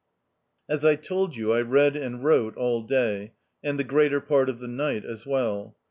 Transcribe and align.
As 0.67 0.83
I 0.83 0.95
told 0.95 1.35
you, 1.35 1.53
I 1.53 1.61
read 1.61 1.95
and 1.95 2.23
wrote 2.23 2.57
all 2.57 2.81
day, 2.81 3.33
and 3.63 3.77
the 3.77 3.83
greater 3.83 4.19
part 4.19 4.49
of 4.49 4.57
the 4.57 4.67
night 4.67 5.05
as 5.05 5.27
well. 5.27 5.77